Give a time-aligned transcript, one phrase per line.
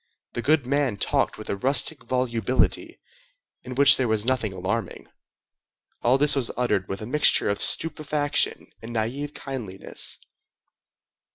[0.33, 2.99] The goodman talked with a rustic volubility,
[3.61, 5.05] in which there was nothing alarming.
[6.01, 10.17] All this was uttered with a mixture of stupefaction and naïve kindliness.